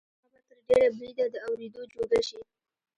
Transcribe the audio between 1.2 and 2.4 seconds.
د اورېدو جوګه شي